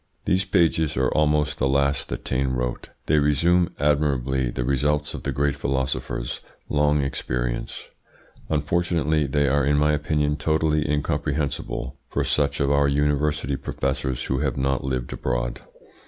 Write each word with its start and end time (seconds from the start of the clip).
These 0.25 0.45
pages 0.45 0.97
are 0.97 1.11
almost 1.11 1.59
the 1.59 1.67
last 1.67 2.09
that 2.09 2.25
Taine 2.25 2.47
wrote. 2.53 2.89
They 3.05 3.19
resume 3.19 3.69
admirably 3.79 4.49
the 4.49 4.63
results 4.65 5.13
of 5.13 5.21
the 5.21 5.31
great 5.31 5.55
philosopher's 5.55 6.39
long 6.69 7.03
experience. 7.03 7.87
Unfortunately 8.49 9.27
they 9.27 9.47
are 9.47 9.63
in 9.63 9.77
my 9.77 9.93
opinion 9.93 10.37
totally 10.37 10.89
incomprehensible 10.89 11.97
for 12.09 12.23
such 12.23 12.59
of 12.59 12.71
our 12.71 12.87
university 12.87 13.55
professors 13.55 14.23
who 14.23 14.39
have 14.39 14.57
not 14.57 14.83
lived 14.83 15.13
abroad. 15.13 15.61